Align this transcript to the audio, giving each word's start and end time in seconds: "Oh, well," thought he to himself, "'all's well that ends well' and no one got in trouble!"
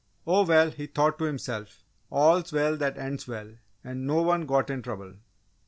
"Oh, 0.25 0.43
well," 0.45 0.71
thought 0.71 1.11
he 1.13 1.17
to 1.19 1.25
himself, 1.25 1.83
"'all's 2.09 2.51
well 2.51 2.75
that 2.77 2.97
ends 2.97 3.27
well' 3.27 3.57
and 3.83 4.07
no 4.07 4.23
one 4.23 4.47
got 4.47 4.71
in 4.71 4.81
trouble!" 4.81 5.17